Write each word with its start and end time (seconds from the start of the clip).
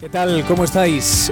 ¿Qué 0.00 0.08
tal? 0.08 0.44
¿Cómo 0.48 0.64
estáis? 0.64 1.30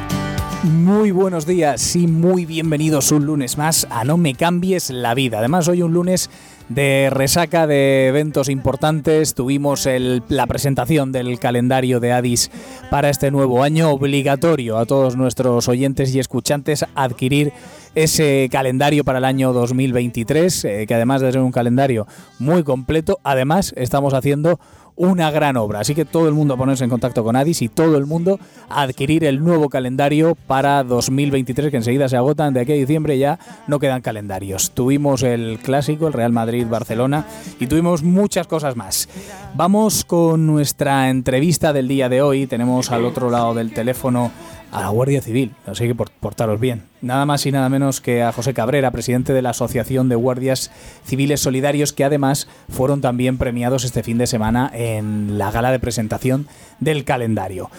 Muy 0.62 1.10
buenos 1.10 1.44
días 1.44 1.96
y 1.96 2.06
muy 2.06 2.46
bienvenidos 2.46 3.10
un 3.10 3.26
lunes 3.26 3.58
más 3.58 3.86
a 3.90 4.04
No 4.04 4.16
me 4.16 4.34
cambies 4.34 4.90
la 4.90 5.14
vida. 5.14 5.38
Además, 5.38 5.66
hoy 5.66 5.82
un 5.82 5.92
lunes 5.92 6.30
de 6.68 7.08
resaca 7.10 7.66
de 7.66 8.06
eventos 8.06 8.48
importantes. 8.48 9.34
Tuvimos 9.34 9.88
la 10.28 10.46
presentación 10.46 11.10
del 11.10 11.40
calendario 11.40 11.98
de 11.98 12.12
Addis 12.12 12.52
para 12.90 13.10
este 13.10 13.32
nuevo 13.32 13.64
año, 13.64 13.90
obligatorio 13.90 14.78
a 14.78 14.86
todos 14.86 15.16
nuestros 15.16 15.66
oyentes 15.66 16.14
y 16.14 16.20
escuchantes 16.20 16.86
adquirir 16.95 17.52
ese 17.96 18.48
calendario 18.52 19.02
para 19.02 19.18
el 19.18 19.24
año 19.24 19.52
2023, 19.52 20.64
eh, 20.64 20.84
que 20.86 20.95
además 20.95 21.22
de 21.22 21.32
ser 21.32 21.40
un 21.40 21.50
calendario 21.50 22.06
muy 22.38 22.62
completo, 22.62 23.18
además 23.24 23.74
estamos 23.76 24.14
haciendo 24.14 24.60
una 25.00 25.30
gran 25.30 25.56
obra. 25.56 25.80
Así 25.80 25.95
que 25.95 26.04
todo 26.04 26.28
el 26.28 26.34
mundo 26.34 26.52
a 26.52 26.56
ponerse 26.59 26.84
en 26.84 26.90
contacto 26.90 27.24
con 27.24 27.34
Adis 27.34 27.62
y 27.62 27.70
todo 27.70 27.96
el 27.96 28.04
mundo 28.04 28.38
a 28.68 28.82
adquirir 28.82 29.24
el 29.24 29.42
nuevo 29.42 29.70
calendario 29.70 30.36
para 30.46 30.84
2023, 30.84 31.70
que 31.70 31.78
enseguida 31.78 32.06
se 32.10 32.18
agotan. 32.18 32.52
De 32.52 32.60
aquí 32.60 32.73
a 32.73 32.74
diciembre 32.74 33.18
ya 33.18 33.38
no 33.66 33.78
quedan 33.78 34.02
calendarios. 34.02 34.73
Tuvimos 34.73 35.23
el 35.23 35.59
clásico, 35.62 36.06
el 36.06 36.12
Real 36.12 36.32
Madrid-Barcelona, 36.32 37.24
y 37.59 37.66
tuvimos 37.66 38.02
muchas 38.02 38.46
cosas 38.46 38.76
más. 38.76 39.09
Vamos 39.54 40.04
con 40.04 40.46
nuestra 40.46 41.09
entrevista 41.09 41.73
del 41.73 41.88
día 41.88 42.10
de 42.10 42.21
hoy. 42.21 42.46
Tenemos 42.46 42.90
al 42.90 43.06
otro 43.06 43.30
lado 43.30 43.54
del 43.54 43.73
teléfono 43.73 44.30
a 44.73 44.80
la 44.80 44.88
Guardia 44.88 45.21
Civil, 45.21 45.52
así 45.66 45.87
que 45.87 45.95
portaros 45.95 46.60
bien. 46.60 46.85
Nada 47.02 47.26
más 47.26 47.45
y 47.46 47.52
nada 47.52 47.68
menos 47.68 48.01
que 48.01 48.23
a 48.23 48.32
José 48.32 48.54
Cabrera, 48.54 48.90
presidente 48.90 49.32
de 49.32 49.43
la 49.43 49.51
Asociación 49.51 50.09
de 50.09 50.16
Guardias 50.16 50.71
Civiles 51.04 51.40
Solidarios, 51.40 51.93
que 51.93 52.04
además 52.04 52.49
fueron 52.68 53.01
también 53.01 53.38
premiados 53.38 53.85
este 53.85 54.02
fin 54.02 54.18
de 54.18 54.27
semana 54.27 54.71
en 54.73 55.38
la 55.38 55.51
gala 55.51 55.73
de 55.73 55.79
presentación 55.79 56.46
del 56.79 57.04
calendario. 57.04 57.71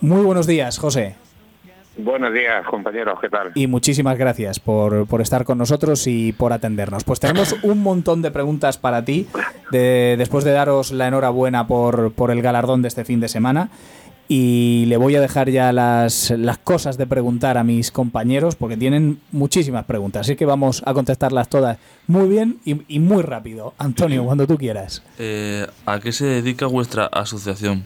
Muy 0.00 0.22
buenos 0.22 0.46
días, 0.46 0.78
José. 0.78 1.16
Buenos 1.96 2.34
días, 2.34 2.66
compañeros, 2.66 3.20
¿qué 3.20 3.28
tal? 3.28 3.52
Y 3.54 3.68
muchísimas 3.68 4.18
gracias 4.18 4.58
por, 4.58 5.06
por, 5.06 5.20
estar 5.20 5.44
con 5.44 5.58
nosotros 5.58 6.08
y 6.08 6.32
por 6.32 6.52
atendernos. 6.52 7.04
Pues 7.04 7.20
tenemos 7.20 7.54
un 7.62 7.84
montón 7.84 8.20
de 8.20 8.32
preguntas 8.32 8.78
para 8.78 9.04
ti, 9.04 9.28
de, 9.70 10.16
después 10.18 10.42
de 10.42 10.50
daros 10.50 10.90
la 10.90 11.06
enhorabuena 11.06 11.68
por, 11.68 12.12
por 12.12 12.32
el 12.32 12.42
galardón 12.42 12.82
de 12.82 12.88
este 12.88 13.04
fin 13.04 13.20
de 13.20 13.28
semana 13.28 13.68
y 14.28 14.86
le 14.86 14.96
voy 14.96 15.16
a 15.16 15.20
dejar 15.20 15.50
ya 15.50 15.72
las, 15.72 16.30
las, 16.30 16.58
cosas 16.58 16.96
de 16.96 17.06
preguntar 17.06 17.58
a 17.58 17.64
mis 17.64 17.90
compañeros 17.90 18.56
porque 18.56 18.76
tienen 18.76 19.20
muchísimas 19.32 19.84
preguntas, 19.84 20.22
así 20.22 20.36
que 20.36 20.46
vamos 20.46 20.82
a 20.86 20.94
contestarlas 20.94 21.48
todas 21.48 21.78
muy 22.06 22.28
bien 22.28 22.58
y, 22.64 22.98
muy 22.98 23.22
rápido. 23.22 23.74
Antonio, 23.78 24.24
cuando 24.24 24.46
tú 24.46 24.56
quieras. 24.56 25.04
Eh, 25.18 25.66
¿A 25.86 26.00
qué 26.00 26.12
se 26.12 26.26
dedica 26.26 26.66
vuestra 26.66 27.06
asociación? 27.06 27.84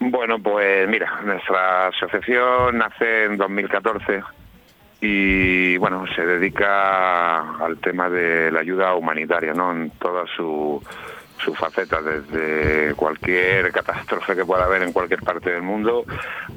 Bueno, 0.00 0.38
pues 0.40 0.88
mira, 0.88 1.20
nuestra 1.24 1.88
asociación 1.88 2.78
nace 2.78 3.24
en 3.24 3.36
2014 3.36 4.22
y 5.00 5.76
bueno, 5.76 6.04
se 6.14 6.24
dedica 6.24 7.56
al 7.64 7.78
tema 7.78 8.08
de 8.08 8.50
la 8.50 8.60
ayuda 8.60 8.94
humanitaria, 8.94 9.54
¿no? 9.54 9.72
En 9.72 9.90
toda 9.90 10.24
su 10.36 10.82
su 11.38 11.54
faceta, 11.54 12.00
desde 12.02 12.94
cualquier 12.94 13.70
catástrofe 13.72 14.36
que 14.36 14.44
pueda 14.44 14.64
haber 14.64 14.82
en 14.82 14.92
cualquier 14.92 15.22
parte 15.22 15.50
del 15.50 15.62
mundo, 15.62 16.04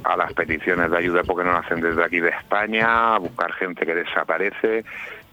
a 0.04 0.18
las 0.18 0.34
peticiones 0.34 0.92
de 0.92 0.98
ayuda 0.98 1.24
porque 1.24 1.44
no 1.44 1.56
hacen 1.56 1.82
desde 1.82 2.04
aquí 2.04 2.20
de 2.20 2.30
España, 2.30 3.16
a 3.16 3.20
buscar 3.20 3.54
gente 3.54 3.86
que 3.86 3.96
desaparece, 3.96 4.84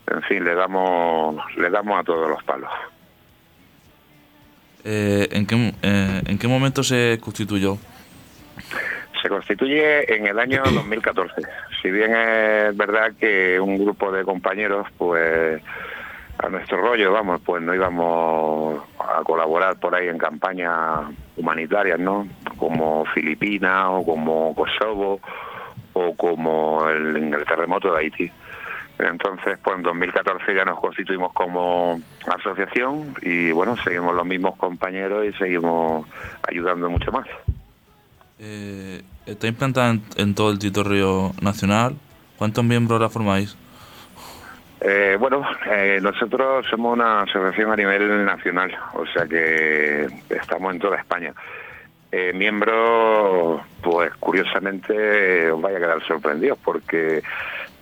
en 0.07 0.23
fin, 0.23 0.45
le 0.45 0.55
damos, 0.55 1.37
le 1.57 1.71
damos 1.71 2.01
a 2.01 2.05
todos 2.05 2.29
los 2.29 2.43
palos. 2.45 2.71
Eh, 4.85 5.29
¿en, 5.33 5.47
qué, 5.47 5.75
eh, 5.83 6.23
¿En 6.27 6.39
qué 6.39 6.49
momento 6.49 6.83
se 6.83 7.19
constituyó? 7.21 7.77
Se 9.21 9.29
constituye 9.29 10.15
en 10.15 10.27
el 10.27 10.39
año 10.39 10.63
2014. 10.73 11.43
Si 11.83 11.91
bien 11.91 12.15
es 12.15 12.77
verdad 12.77 13.13
que 13.19 13.61
un 13.61 13.79
grupo 13.79 14.11
de 14.13 14.25
compañeros, 14.25 14.87
pues 14.97 15.63
a 16.39 16.49
nuestro 16.49 16.81
rollo, 16.81 17.13
vamos, 17.13 17.41
pues 17.45 17.63
no 17.63 17.75
íbamos 17.75 18.83
a 19.09 19.23
colaborar 19.25 19.79
por 19.79 19.95
ahí 19.95 20.09
en 20.09 20.19
campañas 20.19 21.07
humanitarias, 21.37 21.99
¿no? 21.99 22.29
Como 22.57 23.05
Filipinas 23.07 23.87
o 23.89 24.05
como 24.05 24.55
Kosovo 24.55 25.21
o 25.95 26.15
como 26.15 26.89
el, 26.89 27.17
en 27.17 27.35
el 27.35 27.45
terremoto 27.45 27.93
de 27.93 27.99
Haití. 27.99 28.31
Entonces, 28.99 29.59
pues 29.63 29.77
en 29.77 29.83
2014 29.83 30.55
ya 30.55 30.65
nos 30.65 30.81
constituimos 30.81 31.33
como 31.33 32.01
asociación 32.27 33.15
y 33.23 33.53
bueno, 33.53 33.77
seguimos 33.77 34.15
los 34.15 34.27
mismos 34.27 34.57
compañeros 34.57 35.25
y 35.25 35.33
seguimos 35.35 36.07
ayudando 36.49 36.91
mucho 36.91 37.13
más. 37.13 37.27
Eh, 38.41 39.03
¿Está 39.27 39.47
implantada 39.47 39.97
en, 40.17 40.35
todo 40.35 40.51
el 40.51 40.59
territorio 40.59 41.33
nacional? 41.41 41.97
¿Cuántos 42.39 42.65
miembros 42.65 43.01
la 43.01 43.09
formáis? 43.09 43.57
Eh, 44.81 45.17
bueno, 45.19 45.45
eh, 45.69 45.99
nosotros 46.01 46.65
somos 46.71 46.95
una 46.95 47.23
asociación 47.23 47.73
a 47.73 47.77
nivel 47.77 48.25
nacional, 48.25 48.77
o 48.95 49.05
sea 49.07 49.27
que 49.27 50.07
estamos 50.31 50.73
en 50.73 50.81
toda 50.81 50.99
España. 50.99 51.33
Eh, 52.13 52.33
miembros, 52.33 53.61
pues 53.83 54.15
curiosamente 54.15 55.51
os 55.51 55.61
vaya 55.61 55.79
a 55.79 55.81
quedar 55.81 56.07
sorprendidos 56.07 56.59
porque 56.65 57.23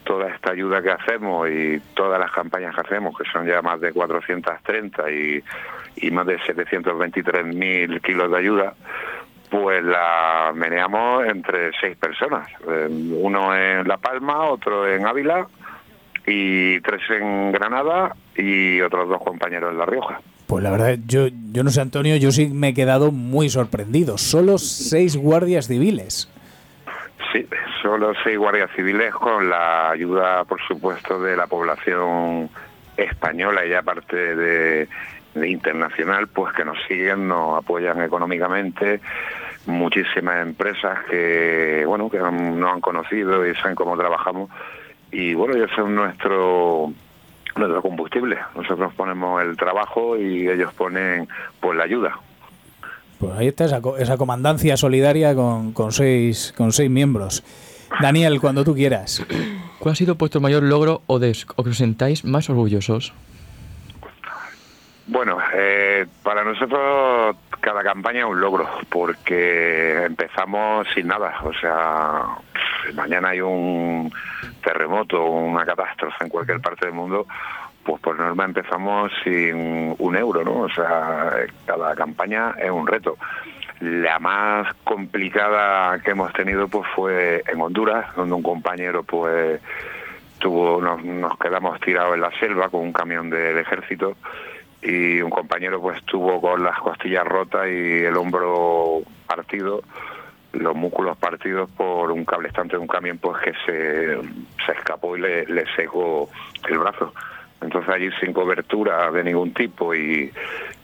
toda 0.05 0.29
esta 0.29 0.53
ayuda 0.53 0.83
que 0.83 0.91
hacemos 0.91 1.49
y 1.51 1.81
todas 1.95 2.19
las 2.19 2.33
campañas 2.33 2.75
que 2.75 2.81
hacemos, 2.81 3.17
que 3.17 3.29
son 3.31 3.47
ya 3.47 3.61
más 3.61 3.81
de 3.81 3.93
430 3.93 5.11
y, 5.11 5.45
y 5.97 6.11
más 6.11 6.27
de 6.27 6.39
723.000 6.39 8.01
kilos 8.01 8.31
de 8.31 8.39
ayuda, 8.39 8.75
pues 9.51 9.85
la 9.85 10.53
meneamos 10.55 11.27
entre 11.27 11.73
seis 11.79 11.97
personas. 11.97 12.49
uno 12.65 13.55
en 13.55 13.87
La 13.87 13.99
Palma, 13.99 14.45
otro 14.45 14.89
en 14.89 15.07
Ávila 15.07 15.47
y 16.27 16.81
tres 16.81 17.03
en 17.11 17.53
Granada 17.53 18.15
y 18.37 18.81
otros 18.81 19.09
dos 19.09 19.23
compañeros 19.23 19.73
en 19.73 19.79
La 19.79 19.87
Rioja. 19.87 20.21
Pues 20.47 20.63
la 20.63 20.71
verdad, 20.71 20.97
yo, 21.07 21.29
yo 21.53 21.65
no 21.65 21.71
sé, 21.71 21.81
Antonio, 21.81 22.17
yo 22.17 22.31
sí 22.31 22.49
me 22.49 22.69
he 22.69 22.75
quedado 22.75 23.11
muy 23.11 23.49
sorprendido. 23.49 24.19
Solo 24.19 24.59
seis 24.59 25.17
guardias 25.17 25.67
civiles. 25.67 26.31
Sí, 27.33 27.47
solo 27.83 28.13
seis 28.23 28.39
guardias 28.39 28.71
civiles 28.77 29.13
con 29.13 29.49
la 29.49 29.91
ayuda, 29.91 30.45
por 30.45 30.61
supuesto, 30.67 31.21
de 31.21 31.37
la 31.37 31.47
población 31.47 32.49
española 32.97 33.67
y 33.67 33.75
aparte 33.75 34.17
de, 34.37 34.89
de 35.35 35.49
internacional, 35.49 36.29
pues 36.29 36.55
que 36.55 36.65
nos 36.65 36.79
siguen, 36.87 37.27
nos 37.27 37.59
apoyan 37.59 38.01
económicamente 38.03 39.01
muchísimas 39.67 40.47
empresas 40.47 41.01
que 41.11 41.83
bueno 41.87 42.09
que 42.09 42.19
nos 42.19 42.73
han 42.73 42.81
conocido 42.81 43.45
y 43.45 43.53
saben 43.57 43.75
cómo 43.75 43.97
trabajamos 43.97 44.49
y 45.11 45.35
bueno, 45.35 45.55
ellos 45.55 45.71
son 45.75 45.95
nuestro 45.95 46.93
nuestro 47.57 47.83
combustible. 47.83 48.39
Nosotros 48.55 48.93
ponemos 48.95 49.43
el 49.43 49.57
trabajo 49.57 50.17
y 50.17 50.49
ellos 50.49 50.73
ponen 50.75 51.27
pues 51.61 51.77
la 51.77 51.85
ayuda. 51.85 52.19
Pues 53.19 53.33
ahí 53.33 53.49
está 53.49 53.65
esa, 53.65 53.81
esa 53.99 54.17
comandancia 54.19 54.77
solidaria 54.77 55.35
con, 55.35 55.73
con, 55.73 55.91
seis, 55.91 56.53
con 56.57 56.73
seis 56.73 56.91
miembros. 56.91 57.43
Daniel, 58.01 58.41
cuando 58.41 58.63
tú 58.65 58.75
quieras. 58.75 59.25
¿Cuál 59.79 59.93
ha 59.93 59.97
sido 59.97 60.17
vuestro 60.17 60.41
mayor 60.41 60.63
logro 60.63 61.03
o, 61.07 61.19
de, 61.19 61.37
o 61.57 61.65
que 61.65 61.71
os 61.71 61.79
sentáis 61.79 62.25
más 62.25 62.51
orgullosos? 62.51 63.15
Bueno, 65.07 65.39
eh, 65.55 66.05
para 66.23 66.43
nosotros 66.43 67.37
cada 67.61 67.83
campaña 67.83 68.21
es 68.21 68.27
un 68.27 68.41
logro, 68.41 68.69
porque 68.89 70.05
empezamos 70.05 70.87
sin 70.95 71.07
nada. 71.07 71.35
O 71.45 71.53
sea, 71.55 72.25
mañana 72.95 73.31
hay 73.31 73.41
un 73.41 74.13
terremoto 74.63 75.25
una 75.25 75.65
catástrofe 75.65 76.25
en 76.25 76.31
cualquier 76.31 76.61
parte 76.61 76.87
del 76.87 76.95
mundo, 76.95 77.27
pues 77.85 78.01
por 78.01 78.19
norma 78.19 78.45
empezamos 78.45 79.13
sin 79.23 79.95
un 79.99 80.17
euro, 80.17 80.45
¿no? 80.45 80.61
O 80.63 80.69
sea, 80.69 81.33
cada 81.65 81.95
campaña 81.95 82.55
es 82.59 82.71
un 82.71 82.87
reto. 82.87 83.17
La 83.81 84.19
más 84.19 84.75
complicada 84.85 85.99
que 86.01 86.13
hemos 86.13 86.33
tenido 86.33 86.67
pues 86.69 86.89
fue 86.95 87.43
en 87.47 87.61
Honduras, 87.61 88.15
donde 88.17 88.35
un 88.35 88.43
compañero 88.43 89.03
pues 89.03 89.61
tuvo 90.39 90.81
nos, 90.81 91.03
nos 91.05 91.39
quedamos 91.39 91.81
tirados 91.81 92.15
en 92.15 92.21
la 92.21 92.31
selva 92.39 92.69
con 92.69 92.81
un 92.81 92.93
camión 92.93 93.31
del 93.31 93.59
ejército 93.59 94.17
y 94.83 95.21
un 95.21 95.31
compañero 95.31 95.81
pues 95.81 95.99
estuvo 95.99 96.41
con 96.41 96.63
las 96.63 96.79
costillas 96.79 97.25
rotas 97.25 97.67
y 97.69 98.05
el 98.05 98.17
hombro 98.17 99.01
partido 99.27 99.83
los 100.59 100.75
músculos 100.75 101.17
partidos 101.17 101.71
por 101.71 102.11
un 102.11 102.25
cable 102.25 102.49
estante 102.49 102.77
de 102.77 102.79
un 102.79 102.87
camión 102.87 103.19
pues 103.19 103.37
que 103.43 103.53
se, 103.65 104.73
escapó 104.73 105.17
y 105.17 105.21
le, 105.21 105.47
le 105.47 105.65
secó 105.75 106.29
el 106.69 106.79
brazo. 106.79 107.13
Entonces 107.61 107.89
allí 107.93 108.11
sin 108.21 108.33
cobertura 108.33 109.11
de 109.11 109.25
ningún 109.25 109.53
tipo 109.55 109.95
y, 109.95 110.31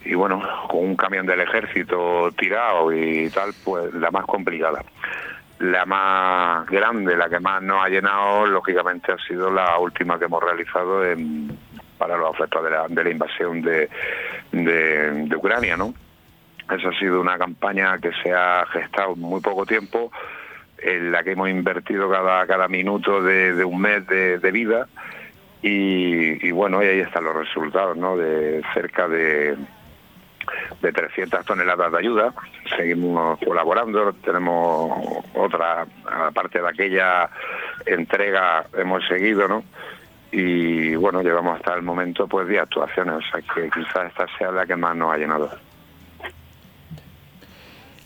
y 0.05 0.15
bueno, 0.15 0.43
con 0.69 0.85
un 0.85 0.97
camión 0.97 1.27
del 1.27 1.41
ejército 1.41 2.31
tirado 2.39 2.93
y 2.93 3.29
tal, 3.31 3.53
pues 3.65 3.93
la 3.95 4.11
más 4.11 4.25
complicada. 4.25 4.83
La 5.59 5.85
más 5.85 6.67
grande, 6.67 7.17
la 7.17 7.29
que 7.29 7.39
más 7.39 7.63
nos 7.63 7.85
ha 7.85 7.89
llenado, 7.89 8.47
lógicamente 8.47 9.13
ha 9.13 9.19
sido 9.19 9.51
la 9.51 9.79
última 9.79 10.19
que 10.19 10.25
hemos 10.25 10.43
realizado 10.43 11.05
en, 11.05 11.57
para 11.99 12.17
los 12.17 12.35
efectos 12.35 12.65
de 12.65 12.71
la, 12.71 12.87
de 12.89 13.05
la 13.05 13.11
invasión 13.11 13.63
de, 13.63 13.89
de 14.51 15.37
Ucrania, 15.37 15.77
¿no? 15.77 15.95
Esa 16.71 16.89
ha 16.89 16.99
sido 16.99 17.21
una 17.21 17.39
campaña 17.39 17.99
que 17.99 18.13
se 18.23 18.33
ha 18.33 18.65
gestado 18.67 19.17
muy 19.17 19.41
poco 19.41 19.67
tiempo, 19.67 20.11
en 20.79 21.13
la 21.13 21.23
que 21.23 21.33
hemos 21.33 21.49
invertido 21.49 22.11
cada, 22.11 22.47
cada 22.47 22.69
minuto 22.69 23.23
de, 23.23 23.65
un 23.65 23.81
mes 23.81 24.07
de, 24.07 24.51
vida 24.51 24.89
y, 25.63 26.47
y, 26.47 26.51
bueno, 26.51 26.83
y 26.83 26.87
ahí 26.87 27.01
están 27.01 27.25
los 27.25 27.37
resultados, 27.37 27.97
¿no? 27.97 28.17
De 28.17 28.63
cerca 28.75 29.07
de, 29.07 29.57
de 30.81 30.93
300 30.93 31.45
toneladas 31.45 31.93
de 31.93 31.99
ayuda. 31.99 32.35
Seguimos 32.77 33.39
colaborando, 33.39 34.13
tenemos 34.15 35.25
otra, 35.35 35.87
aparte 36.07 36.61
de 36.61 36.69
aquella 36.69 37.31
entrega, 37.87 38.65
hemos 38.77 39.07
seguido, 39.07 39.49
¿no? 39.49 39.65
Y 40.33 40.95
bueno, 40.97 41.23
llevamos 41.23 41.57
hasta 41.57 41.75
el 41.75 41.83
momento 41.83 42.27
pues 42.27 42.49
10 42.49 42.63
actuaciones, 42.63 43.17
o 43.17 43.21
sea 43.21 43.43
que 43.55 43.71
quizás 43.71 44.07
esta 44.07 44.27
sea 44.39 44.51
la 44.51 44.67
que 44.67 44.77
más 44.77 44.97
nos 44.97 45.13
ha 45.13 45.19
llenado. 45.19 45.51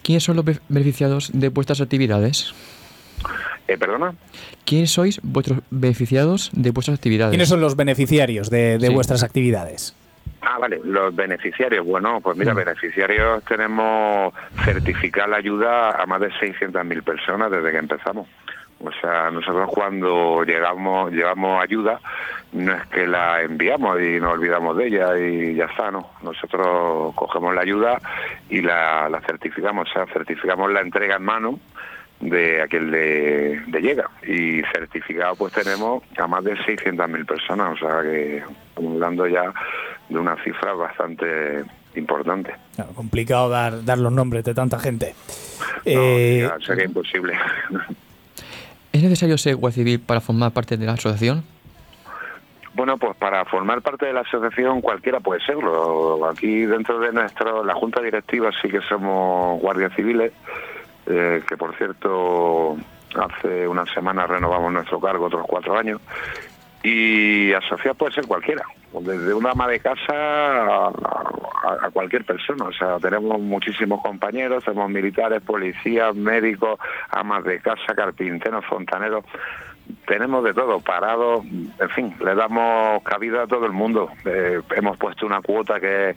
¿Quiénes 0.06 0.22
son 0.22 0.36
los 0.36 0.44
beneficiados 0.68 1.32
de 1.32 1.48
vuestras 1.48 1.80
actividades? 1.80 2.54
Eh, 3.66 3.76
¿Perdona? 3.76 4.14
¿Quiénes 4.64 4.92
sois 4.92 5.18
vuestros 5.24 5.58
beneficiados 5.70 6.48
de 6.52 6.70
vuestras 6.70 6.96
actividades? 6.96 7.30
¿Quiénes 7.32 7.48
son 7.48 7.60
los 7.60 7.74
beneficiarios 7.74 8.48
de, 8.48 8.78
de 8.78 8.86
Sí. 8.86 8.94
vuestras 8.94 9.24
actividades? 9.24 9.96
Ah, 10.42 10.58
vale, 10.60 10.80
los 10.84 11.12
beneficiarios. 11.12 11.84
Bueno, 11.84 12.20
pues 12.20 12.36
mira, 12.36 12.54
Mm. 12.54 12.58
beneficiarios 12.58 13.42
tenemos 13.46 14.32
certificar 14.64 15.28
la 15.28 15.38
ayuda 15.38 16.00
a 16.00 16.06
más 16.06 16.20
de 16.20 16.30
600.000 16.38 17.02
personas 17.02 17.50
desde 17.50 17.72
que 17.72 17.78
empezamos. 17.78 18.28
O 18.84 18.92
sea, 19.00 19.30
nosotros 19.30 19.70
cuando 19.72 20.44
llegamos, 20.44 21.10
llevamos 21.10 21.62
ayuda, 21.62 21.98
no 22.52 22.74
es 22.74 22.86
que 22.86 23.06
la 23.06 23.42
enviamos 23.42 24.00
y 24.00 24.20
nos 24.20 24.34
olvidamos 24.34 24.76
de 24.76 24.86
ella 24.88 25.18
y 25.18 25.54
ya 25.54 25.64
está, 25.64 25.90
¿no? 25.90 26.10
Nosotros 26.22 27.14
cogemos 27.14 27.54
la 27.54 27.62
ayuda 27.62 27.98
y 28.50 28.60
la, 28.60 29.08
la 29.08 29.20
certificamos, 29.22 29.88
o 29.88 29.92
sea, 29.92 30.06
certificamos 30.12 30.70
la 30.70 30.82
entrega 30.82 31.16
en 31.16 31.24
mano 31.24 31.58
de 32.20 32.62
aquel 32.62 32.90
de, 32.90 33.62
de 33.66 33.80
llega 33.80 34.10
y 34.26 34.62
certificado 34.72 35.36
pues 35.36 35.52
tenemos 35.52 36.02
a 36.16 36.26
más 36.26 36.44
de 36.44 36.56
600.000 36.56 37.26
personas, 37.26 37.74
o 37.74 37.76
sea 37.76 38.02
que 38.02 38.38
estamos 38.38 38.94
hablando 38.94 39.26
ya 39.26 39.52
de 40.08 40.18
una 40.18 40.36
cifra 40.42 40.72
bastante 40.72 41.64
importante. 41.94 42.54
Claro, 42.74 42.92
complicado 42.94 43.48
dar, 43.48 43.84
dar 43.84 43.98
los 43.98 44.12
nombres 44.12 44.44
de 44.44 44.54
tanta 44.54 44.78
gente. 44.78 45.14
No, 45.58 45.64
Eh, 45.84 46.48
ya 46.48 46.66
sería 46.66 46.84
imposible. 46.84 47.38
¿Es 48.96 49.02
necesario 49.02 49.36
ser 49.36 49.56
guardia 49.56 49.84
civil 49.84 50.00
para 50.00 50.22
formar 50.22 50.52
parte 50.52 50.78
de 50.78 50.86
la 50.86 50.92
asociación? 50.92 51.44
Bueno, 52.72 52.96
pues 52.96 53.14
para 53.16 53.44
formar 53.44 53.82
parte 53.82 54.06
de 54.06 54.14
la 54.14 54.20
asociación 54.20 54.80
cualquiera 54.80 55.20
puede 55.20 55.38
serlo. 55.44 56.26
Aquí 56.26 56.64
dentro 56.64 56.98
de 56.98 57.12
nuestro, 57.12 57.62
la 57.62 57.74
junta 57.74 58.00
directiva 58.00 58.50
sí 58.62 58.70
que 58.70 58.80
somos 58.80 59.60
guardias 59.60 59.92
civiles, 59.94 60.32
eh, 61.04 61.42
que 61.46 61.58
por 61.58 61.76
cierto 61.76 62.78
hace 63.14 63.68
una 63.68 63.84
semana 63.92 64.26
renovamos 64.26 64.72
nuestro 64.72 64.98
cargo 64.98 65.26
otros 65.26 65.44
cuatro 65.46 65.76
años. 65.76 66.00
Y 66.82 67.52
asociar 67.52 67.96
puede 67.96 68.14
ser 68.14 68.26
cualquiera, 68.26 68.64
desde 69.02 69.34
una 69.34 69.50
ama 69.50 69.68
de 69.68 69.80
casa 69.80 70.12
a, 70.14 70.86
a- 70.88 71.90
cualquier 71.92 72.24
persona. 72.24 72.64
O 72.66 72.72
sea, 72.72 72.98
tenemos 72.98 73.40
muchísimos 73.40 74.00
compañeros, 74.02 74.64
tenemos 74.64 74.90
militares, 74.90 75.42
policías, 75.42 76.14
médicos, 76.14 76.78
amas 77.10 77.44
de 77.44 77.60
casa, 77.60 77.94
carpinteros, 77.94 78.64
fontaneros. 78.66 79.24
Tenemos 80.06 80.42
de 80.42 80.52
todo, 80.52 80.80
parados, 80.80 81.44
en 81.44 81.90
fin, 81.94 82.14
le 82.24 82.34
damos 82.34 83.02
cabida 83.04 83.42
a 83.44 83.46
todo 83.46 83.66
el 83.66 83.72
mundo. 83.72 84.10
Eh, 84.24 84.60
hemos 84.74 84.96
puesto 84.96 85.26
una 85.26 85.40
cuota 85.40 85.78
que 85.80 86.10
es 86.10 86.16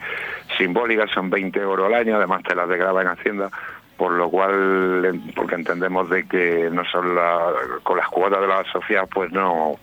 simbólica, 0.57 1.05
son 1.13 1.29
20 1.29 1.59
euros 1.59 1.85
al 1.87 1.93
año, 1.93 2.15
además 2.15 2.41
te 2.43 2.55
las 2.55 2.67
degraba 2.67 3.01
en 3.01 3.09
Hacienda 3.09 3.49
por 3.97 4.13
lo 4.13 4.29
cual, 4.29 5.03
eh, 5.13 5.19
porque 5.35 5.55
entendemos 5.55 6.09
de 6.09 6.25
que 6.25 6.69
no 6.71 6.85
son 6.85 7.13
la- 7.15 7.51
con 7.83 7.97
las 7.97 8.07
cuotas 8.07 8.39
de 8.39 8.47
la 8.47 8.63
sociedad, 8.71 9.05
pues 9.13 9.29
no, 9.33 9.75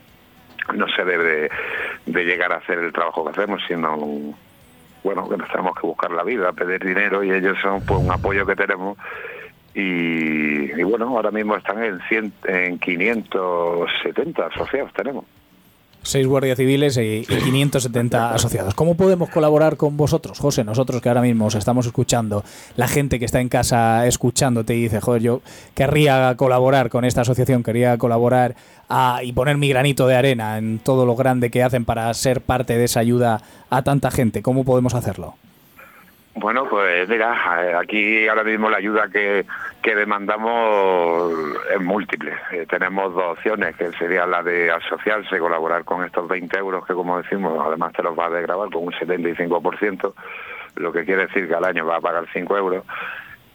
no 0.74 0.88
se 0.88 1.04
debe 1.04 1.50
de, 2.06 2.24
llegar 2.24 2.52
a 2.52 2.56
hacer 2.56 2.78
el 2.78 2.92
trabajo 2.92 3.24
que 3.24 3.30
hacemos, 3.30 3.62
sino 3.66 3.96
bueno, 5.04 5.28
que 5.28 5.36
nos 5.36 5.48
tenemos 5.48 5.78
que 5.78 5.86
buscar 5.86 6.10
la 6.10 6.24
vida, 6.24 6.52
pedir 6.52 6.84
dinero 6.84 7.22
y 7.22 7.30
ellos 7.30 7.56
son 7.62 7.84
pues 7.84 8.00
un 8.00 8.10
apoyo 8.10 8.46
que 8.46 8.56
tenemos 8.56 8.98
y, 9.74 10.72
y 10.72 10.82
bueno, 10.82 11.08
ahora 11.08 11.30
mismo 11.30 11.54
están 11.54 11.84
en, 11.84 12.00
100, 12.08 12.32
en 12.46 12.78
570 12.78 14.46
asociados 14.46 14.92
tenemos. 14.94 15.24
Seis 16.06 16.26
guardias 16.26 16.56
civiles 16.56 16.96
y, 16.96 17.00
y 17.20 17.24
570 17.26 18.34
asociados. 18.34 18.74
¿Cómo 18.74 18.94
podemos 18.94 19.28
colaborar 19.30 19.76
con 19.76 19.96
vosotros, 19.96 20.38
José? 20.38 20.64
Nosotros 20.64 21.02
que 21.02 21.08
ahora 21.08 21.22
mismo 21.22 21.46
os 21.46 21.54
estamos 21.54 21.86
escuchando, 21.86 22.44
la 22.76 22.88
gente 22.88 23.18
que 23.18 23.24
está 23.24 23.40
en 23.40 23.48
casa 23.48 24.06
escuchándote 24.06 24.74
y 24.76 24.82
dice, 24.82 25.00
joder, 25.00 25.22
yo 25.22 25.42
querría 25.74 26.34
colaborar 26.36 26.90
con 26.90 27.04
esta 27.04 27.22
asociación, 27.22 27.62
quería 27.62 27.98
colaborar 27.98 28.54
a- 28.88 29.20
y 29.24 29.32
poner 29.32 29.56
mi 29.56 29.68
granito 29.68 30.06
de 30.06 30.14
arena 30.16 30.58
en 30.58 30.78
todo 30.78 31.06
lo 31.06 31.16
grande 31.16 31.50
que 31.50 31.62
hacen 31.62 31.84
para 31.84 32.12
ser 32.14 32.40
parte 32.40 32.78
de 32.78 32.84
esa 32.84 33.00
ayuda 33.00 33.42
a 33.70 33.82
tanta 33.82 34.10
gente. 34.10 34.42
¿Cómo 34.42 34.64
podemos 34.64 34.94
hacerlo? 34.94 35.34
Bueno, 36.38 36.68
pues 36.68 37.08
mira, 37.08 37.34
eh, 37.62 37.74
aquí 37.74 38.28
ahora 38.28 38.44
mismo 38.44 38.68
la 38.68 38.76
ayuda 38.76 39.08
que, 39.08 39.46
que 39.82 39.94
demandamos 39.94 41.32
es 41.74 41.80
múltiple. 41.80 42.34
Eh, 42.52 42.66
tenemos 42.68 43.14
dos 43.14 43.38
opciones, 43.38 43.74
que 43.74 43.90
sería 43.92 44.26
la 44.26 44.42
de 44.42 44.70
asociarse, 44.70 45.38
colaborar 45.38 45.84
con 45.84 46.04
estos 46.04 46.28
20 46.28 46.58
euros 46.58 46.86
que, 46.86 46.92
como 46.92 47.16
decimos, 47.22 47.58
además 47.66 47.94
te 47.94 48.02
los 48.02 48.18
va 48.18 48.26
a 48.26 48.30
desgravar 48.30 48.68
con 48.68 48.84
un 48.84 48.92
75%, 48.92 50.12
lo 50.74 50.92
que 50.92 51.06
quiere 51.06 51.26
decir 51.26 51.48
que 51.48 51.54
al 51.54 51.64
año 51.64 51.86
va 51.86 51.96
a 51.96 52.00
pagar 52.02 52.26
5 52.30 52.58
euros. 52.58 52.84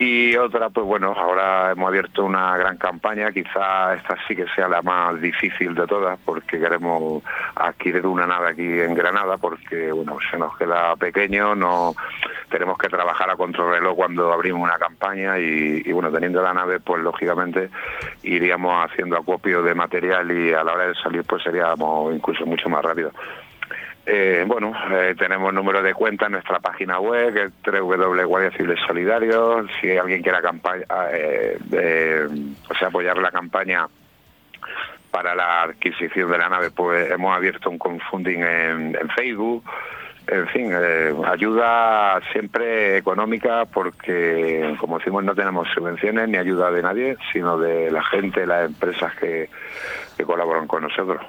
Y 0.04 0.36
otra, 0.36 0.72
pues 0.72 0.88
bueno, 0.88 1.14
ahora 1.16 1.74
hemos 1.74 1.88
abierto 1.88 2.26
una 2.26 2.58
gran 2.58 2.76
campaña, 2.78 3.32
quizá 3.32 3.94
esta 3.94 4.18
sí 4.28 4.36
que 4.36 4.48
sea 4.56 4.68
la 4.68 4.82
más 4.82 5.22
difícil 5.22 5.76
de 5.76 5.86
todas, 5.86 6.18
porque 6.26 6.60
queremos 6.60 7.22
adquirir 7.54 8.08
una 8.08 8.26
nave 8.26 8.50
aquí 8.50 8.64
en 8.64 8.96
Granada, 8.96 9.38
porque 9.38 9.92
bueno, 9.92 10.18
se 10.32 10.40
nos 10.40 10.58
queda 10.58 10.96
pequeño, 10.96 11.54
no 11.54 11.94
tenemos 12.50 12.80
que 12.80 12.90
trabajar 12.90 13.30
a 13.30 13.36
contrarreloj 13.36 13.96
cuando 13.96 14.34
abrimos 14.34 14.64
una 14.64 14.80
campaña 14.80 15.38
y, 15.38 15.84
y, 15.86 15.92
bueno, 15.92 16.12
teniendo 16.12 16.42
la 16.42 16.56
nave, 16.56 16.80
pues 16.80 17.04
lógicamente 17.04 17.70
iríamos 18.24 18.84
haciendo 18.84 19.18
acopio 19.18 19.62
de 19.62 19.76
material 19.76 20.32
y 20.32 20.52
a 20.52 20.64
la 20.64 20.74
hora 20.74 20.88
de 20.88 20.96
salir 20.96 21.24
pues 21.26 21.44
seríamos 21.44 22.16
incluso 22.16 22.44
mucho 22.48 22.70
más 22.70 22.84
rápido. 22.84 23.12
Eh, 24.06 24.44
bueno, 24.48 24.74
eh, 24.92 25.14
tenemos 25.18 25.54
número 25.54 25.84
de 25.84 25.94
cuenta 25.94 26.26
en 26.26 26.34
nuestra 26.34 26.60
página 26.60 27.00
web, 27.00 27.34
que 27.34 27.44
es 27.44 27.52
www 27.64 28.52
Civiles 28.58 28.80
Solidarios. 28.86 29.70
Si 29.80 29.96
alguien 29.96 30.24
quiere 30.24 30.42
campaña, 30.42 30.86
eh, 31.12 31.58
eh, 31.72 32.28
apoyar 32.82 33.18
la 33.18 33.32
campaña 33.32 33.88
para 35.12 35.36
la 35.36 35.64
adquisición 35.64 36.32
de 36.32 36.38
la 36.38 36.50
nave, 36.50 36.72
pues 36.72 37.12
hemos 37.12 37.36
abierto 37.36 37.70
un 37.70 37.78
crowdfunding 37.78 38.40
en, 38.40 39.10
Facebook. 39.16 39.64
En 40.28 40.48
fin, 40.48 40.72
eh, 40.72 41.14
ayuda 41.26 42.22
siempre 42.32 42.98
económica 42.98 43.66
porque, 43.66 44.76
como 44.80 44.98
decimos, 44.98 45.24
no 45.24 45.36
tenemos 45.36 45.68
subvenciones 45.74 46.30
ni 46.30 46.38
ayuda 46.38 46.72
de 46.72 46.82
nadie, 46.82 47.18
sino 47.34 47.58
de 47.58 47.92
la 47.92 48.04
gente, 48.04 48.46
las 48.46 48.68
empresas 48.68 49.14
que 49.16 49.50
colaboran 50.26 50.68
con 50.68 50.84
nosotros. 50.84 51.22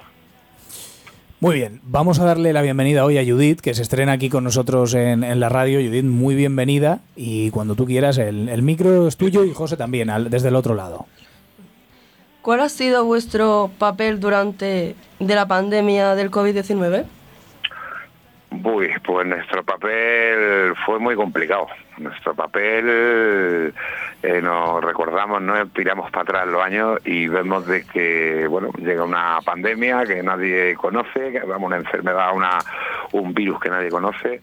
Muy 1.43 1.55
bien, 1.55 1.81
vamos 1.83 2.19
a 2.19 2.23
darle 2.23 2.53
la 2.53 2.61
bienvenida 2.61 3.03
hoy 3.03 3.17
a 3.17 3.25
Judith, 3.25 3.59
que 3.59 3.73
se 3.73 3.81
estrena 3.81 4.13
aquí 4.13 4.29
con 4.29 4.45
nosotros 4.45 4.93
en, 4.93 5.41
la 5.41 5.49
radio. 5.49 5.77
Judith, 5.85 6.05
muy 6.05 6.35
bienvenida 6.35 7.01
y 7.17 7.49
cuando 7.49 7.75
tú 7.75 7.85
quieras, 7.85 8.17
el, 8.17 8.47
el 8.47 8.61
micro 8.61 9.09
es 9.09 9.17
tuyo 9.17 9.43
y 9.43 9.53
José 9.53 9.75
también, 9.75 10.09
al- 10.09 10.29
desde 10.29 10.47
el 10.47 10.55
otro 10.55 10.73
lado. 10.73 11.05
¿Cuál 12.41 12.61
ha 12.61 12.69
sido 12.69 13.03
vuestro 13.03 13.71
papel 13.77 14.21
durante 14.21 14.95
de 15.19 15.35
la 15.35 15.45
pandemia 15.45 16.15
del 16.15 16.31
COVID-19? 16.31 17.03
Uy, 18.61 18.91
pues 19.03 19.25
nuestro 19.25 19.63
papel 19.63 20.75
fue 20.85 20.99
muy 20.99 21.15
complicado. 21.15 21.67
Nuestro 21.97 22.35
papel, 22.35 23.73
eh, 24.21 24.41
nos 24.41 24.83
recordamos, 24.83 25.41
no 25.41 25.67
tiramos 25.67 26.11
para 26.11 26.23
atrás 26.23 26.47
los 26.47 26.61
años 26.61 26.99
y 27.05 27.27
vemos 27.27 27.65
de 27.65 27.83
que, 27.85 28.47
bueno, 28.47 28.69
llega 28.77 29.03
una 29.03 29.39
pandemia 29.45 30.03
que 30.05 30.21
nadie 30.21 30.75
conoce, 30.75 31.31
que 31.31 31.39
vamos, 31.39 31.67
una 31.67 31.77
enfermedad, 31.77 32.35
una, 32.35 32.59
un 33.11 33.33
virus 33.33 33.59
que 33.59 33.69
nadie 33.69 33.89
conoce 33.89 34.41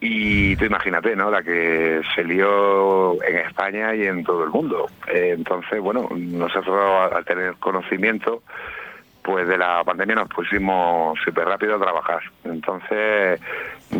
y 0.00 0.56
tú 0.56 0.64
imagínate, 0.64 1.14
¿no? 1.14 1.30
La 1.30 1.42
que 1.42 2.00
se 2.14 2.24
lió 2.24 3.22
en 3.22 3.36
España 3.36 3.94
y 3.94 4.06
en 4.06 4.24
todo 4.24 4.44
el 4.44 4.50
mundo. 4.50 4.88
Eh, 5.06 5.34
entonces, 5.36 5.78
bueno, 5.80 6.08
nosotros 6.10 7.12
al 7.12 7.24
tener 7.26 7.54
conocimiento, 7.56 8.42
pues 9.22 9.46
de 9.46 9.58
la 9.58 9.82
pandemia 9.84 10.16
nos 10.16 10.28
pusimos 10.28 11.18
súper 11.24 11.46
rápido 11.46 11.76
a 11.76 11.80
trabajar. 11.80 12.22
Entonces 12.44 13.40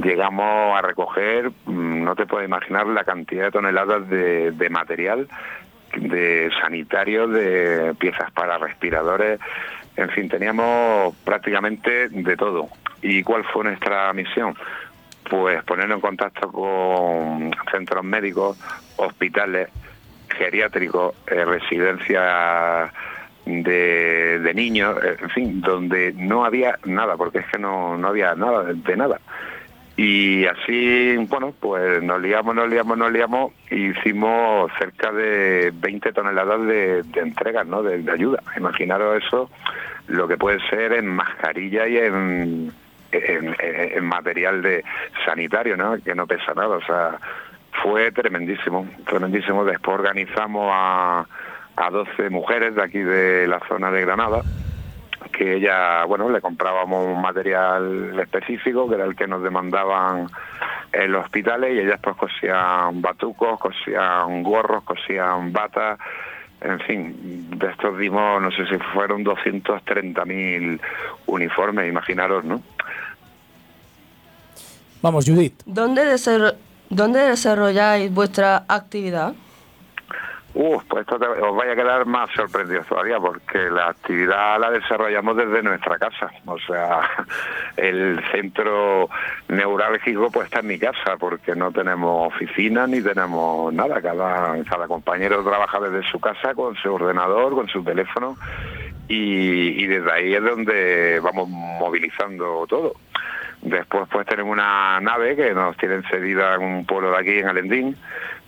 llegamos 0.02 0.78
a 0.78 0.82
recoger, 0.82 1.50
mm, 1.66 2.04
no 2.04 2.14
te 2.14 2.26
puedes 2.26 2.48
imaginar 2.48 2.86
la 2.86 3.04
cantidad 3.04 3.44
de 3.44 3.50
toneladas 3.50 4.08
de, 4.08 4.68
material, 4.70 5.28
de 5.96 6.50
sanitario, 6.60 7.26
de 7.28 7.94
piezas 7.98 8.30
para 8.32 8.58
respiradores, 8.58 9.40
en 9.96 10.08
fin, 10.10 10.28
teníamos 10.28 11.14
prácticamente 11.24 12.08
de 12.08 12.36
todo. 12.36 12.68
¿Y 13.02 13.22
cuál 13.22 13.44
fue 13.44 13.64
nuestra 13.64 14.12
misión? 14.12 14.54
pues 15.28 15.62
ponernos 15.62 15.96
en 15.96 16.00
contacto 16.00 16.50
con 16.50 17.52
centros 17.70 18.02
médicos, 18.02 18.58
hospitales, 18.96 19.68
geriátricos, 20.28 21.14
eh, 21.28 21.44
residencias 21.44 22.90
de, 23.44 24.52
niños, 24.54 24.96
eh, 25.02 25.16
en 25.20 25.30
fin, 25.30 25.60
donde 25.60 26.12
no 26.12 26.44
había 26.44 26.78
nada, 26.84 27.16
porque 27.16 27.38
es 27.38 27.46
que 27.46 27.58
no, 27.58 27.96
no 27.96 28.08
había 28.08 28.34
nada 28.34 28.72
de, 28.72 28.96
nada. 28.96 29.20
Y 29.96 30.46
así, 30.46 31.16
bueno, 31.28 31.52
pues 31.58 32.02
nos 32.02 32.20
liamos, 32.22 32.54
nos 32.54 32.68
liamos, 32.68 32.96
nos 32.96 33.12
liamos 33.12 33.52
y 33.70 33.88
hicimos 33.88 34.70
cerca 34.78 35.12
de 35.12 35.72
20 35.74 36.12
toneladas 36.12 36.66
de, 36.66 37.04
entregas, 37.16 37.66
¿no? 37.66 37.82
De, 37.82 37.98
de, 37.98 38.12
ayuda. 38.12 38.42
Imaginaros 38.56 39.22
eso, 39.24 39.50
lo 40.06 40.26
que 40.26 40.38
puede 40.38 40.58
ser 40.68 40.92
en 40.94 41.06
mascarilla 41.06 41.86
y 41.86 41.98
en 41.98 42.72
en, 43.12 44.04
material 44.04 44.62
de 44.62 44.84
sanitario, 45.24 45.76
¿no? 45.76 45.98
Que 46.02 46.14
no 46.14 46.26
pesa 46.26 46.54
nada, 46.54 46.76
o 46.76 46.82
sea, 46.82 47.18
fue 47.82 48.12
tremendísimo, 48.12 48.86
tremendísimo. 49.06 49.64
Después 49.64 49.98
organizamos 49.98 50.68
a, 50.72 51.26
a 51.80 51.90
12 51.90 52.28
mujeres 52.30 52.74
de 52.74 52.82
aquí 52.82 52.98
de 52.98 53.46
la 53.46 53.60
zona 53.66 53.90
de 53.90 54.02
Granada, 54.02 54.42
que 55.32 55.56
ella, 55.56 56.04
bueno, 56.04 56.28
le 56.28 56.40
comprábamos 56.40 57.06
un 57.06 57.22
material 57.22 58.18
específico, 58.20 58.88
que 58.88 58.96
era 58.96 59.04
el 59.04 59.16
que 59.16 59.26
nos 59.26 59.42
demandaban 59.42 60.26
en 60.92 61.12
los 61.12 61.24
hospitales, 61.24 61.74
y 61.74 61.80
ellas 61.80 61.98
pues 62.02 62.16
cosían 62.16 63.00
batucos, 63.00 63.58
cosían 63.58 64.42
gorros, 64.42 64.84
cosían 64.84 65.52
batas, 65.52 65.98
en 66.60 66.80
fin, 66.80 67.58
de 67.58 67.68
estos 67.68 67.96
dimos, 67.98 68.42
no 68.42 68.50
sé 68.50 68.66
si 68.66 68.76
fueron 68.92 69.24
230.000 69.24 70.80
uniformes, 71.26 71.88
imaginaros, 71.88 72.44
¿no? 72.44 72.62
Vamos, 75.00 75.24
Judith. 75.24 75.62
¿Dónde, 75.64 76.02
¿Dónde 76.90 77.20
desarrolláis 77.20 78.12
vuestra 78.12 78.64
actividad? 78.68 79.32
Uf, 80.52 80.82
pues 80.88 81.02
esto 81.02 81.16
os 81.16 81.56
vaya 81.56 81.72
a 81.72 81.76
quedar 81.76 82.06
más 82.06 82.28
sorprendidos 82.32 82.84
todavía 82.86 83.20
porque 83.20 83.70
la 83.70 83.90
actividad 83.90 84.58
la 84.58 84.70
desarrollamos 84.72 85.36
desde 85.36 85.62
nuestra 85.62 85.96
casa. 85.96 86.30
O 86.44 86.58
sea, 86.58 87.08
el 87.76 88.20
centro 88.32 89.08
neurálgico 89.48 90.28
pues 90.32 90.46
está 90.46 90.58
en 90.58 90.66
mi 90.66 90.78
casa 90.78 91.16
porque 91.18 91.54
no 91.54 91.70
tenemos 91.70 92.34
oficina 92.34 92.88
ni 92.88 93.00
tenemos 93.00 93.72
nada. 93.72 94.02
Cada, 94.02 94.62
cada 94.64 94.88
compañero 94.88 95.44
trabaja 95.44 95.78
desde 95.78 96.08
su 96.10 96.18
casa 96.18 96.52
con 96.54 96.74
su 96.76 96.92
ordenador, 96.92 97.54
con 97.54 97.68
su 97.68 97.84
teléfono 97.84 98.36
y, 99.06 99.84
y 99.84 99.86
desde 99.86 100.10
ahí 100.10 100.34
es 100.34 100.42
donde 100.42 101.20
vamos 101.22 101.48
movilizando 101.48 102.66
todo. 102.68 102.94
Después 103.62 104.08
pues 104.10 104.26
tenemos 104.26 104.52
una 104.52 105.00
nave 105.00 105.36
que 105.36 105.52
nos 105.52 105.76
tienen 105.76 106.02
cedida 106.04 106.54
en 106.54 106.62
un 106.62 106.86
pueblo 106.86 107.10
de 107.10 107.18
aquí, 107.18 107.38
en 107.38 107.48
Alendín, 107.48 107.96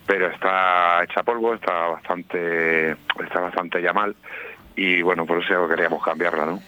pero 0.05 0.27
está 0.27 1.03
hecha 1.03 1.23
polvo, 1.23 1.53
está 1.53 1.87
bastante, 1.87 2.91
está 2.91 3.39
bastante 3.41 3.81
ya 3.81 3.93
mal 3.93 4.15
y 4.75 5.01
bueno, 5.01 5.25
por 5.25 5.43
eso 5.43 5.67
queríamos 5.67 6.03
cambiarla, 6.03 6.45
¿no? 6.45 6.61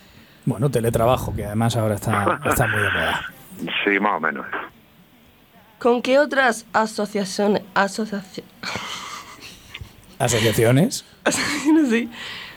Bueno, 0.45 0.69
teletrabajo, 0.69 1.35
que 1.35 1.45
además 1.45 1.75
ahora 1.75 1.95
está, 1.95 2.39
está 2.45 2.67
muy 2.67 2.81
de 2.81 2.89
moda. 2.89 3.21
Sí, 3.85 3.97
más 4.01 4.17
o 4.17 4.19
menos. 4.19 4.45
¿Con 5.79 6.01
qué 6.01 6.19
otras 6.19 6.65
asociaciones, 6.73 7.63
asociaciones, 7.73 8.51
asociaciones, 10.19 11.05
sí, 11.89 12.09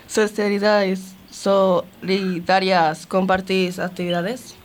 solidarias, 0.08 1.14
solidarias 1.30 3.06
compartís 3.06 3.78
actividades? 3.78 4.56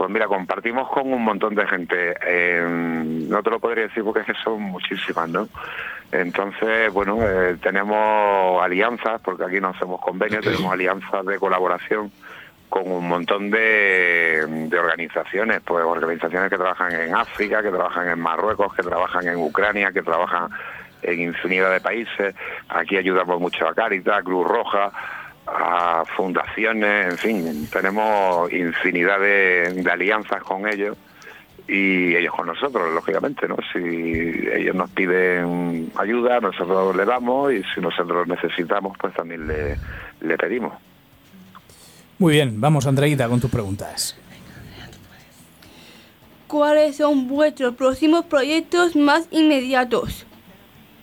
Pues 0.00 0.10
mira, 0.10 0.28
compartimos 0.28 0.88
con 0.88 1.12
un 1.12 1.22
montón 1.22 1.54
de 1.54 1.66
gente. 1.66 2.14
Eh, 2.26 2.64
no 2.66 3.42
te 3.42 3.50
lo 3.50 3.60
podría 3.60 3.82
decir 3.82 4.02
porque 4.02 4.20
es 4.20 4.26
que 4.28 4.34
son 4.42 4.62
muchísimas, 4.62 5.28
¿no? 5.28 5.46
Entonces, 6.10 6.90
bueno, 6.90 7.18
eh, 7.20 7.58
tenemos 7.62 8.62
alianzas, 8.62 9.20
porque 9.20 9.44
aquí 9.44 9.60
no 9.60 9.68
hacemos 9.68 10.00
convenios, 10.00 10.42
tenemos 10.42 10.72
alianzas 10.72 11.26
de 11.26 11.38
colaboración 11.38 12.10
con 12.70 12.90
un 12.90 13.08
montón 13.08 13.50
de, 13.50 14.46
de, 14.70 14.78
organizaciones, 14.78 15.60
pues 15.66 15.84
organizaciones 15.84 16.48
que 16.48 16.56
trabajan 16.56 16.92
en 16.92 17.14
África, 17.14 17.62
que 17.62 17.68
trabajan 17.68 18.08
en 18.08 18.20
Marruecos, 18.20 18.74
que 18.74 18.82
trabajan 18.82 19.28
en 19.28 19.36
Ucrania, 19.36 19.92
que 19.92 20.00
trabajan 20.00 20.48
en 21.02 21.20
infinidad 21.20 21.72
de 21.72 21.80
países. 21.80 22.34
Aquí 22.70 22.96
ayudamos 22.96 23.38
mucho 23.38 23.68
a 23.68 23.74
Caritas, 23.74 24.24
Cruz 24.24 24.48
Roja, 24.48 24.92
a 25.52 26.04
fundaciones, 26.16 27.12
en 27.12 27.18
fin, 27.18 27.68
tenemos 27.72 28.52
infinidad 28.52 29.20
de, 29.20 29.84
alianzas 29.90 30.42
con 30.42 30.68
ellos 30.68 30.96
y 31.66 32.14
ellos 32.16 32.34
con 32.34 32.46
nosotros, 32.46 32.92
lógicamente, 32.92 33.46
¿no? 33.48 33.56
Si 33.72 33.78
ellos 33.78 34.74
nos 34.74 34.90
piden 34.90 35.92
ayuda, 35.96 36.40
nosotros 36.40 36.96
le 36.96 37.04
damos 37.04 37.52
y 37.52 37.62
si 37.74 37.80
nosotros 37.80 38.26
necesitamos, 38.26 38.96
pues 38.98 39.14
también 39.14 39.46
le, 39.46 39.76
le 40.20 40.36
pedimos. 40.36 40.74
Muy 42.18 42.34
bien, 42.34 42.60
vamos 42.60 42.86
Andreita 42.86 43.28
con 43.28 43.40
tus 43.40 43.50
preguntas. 43.50 44.16
¿Cuáles 46.46 46.96
son 46.96 47.28
vuestros 47.28 47.76
próximos 47.76 48.24
proyectos 48.24 48.96
más 48.96 49.28
inmediatos? 49.30 50.26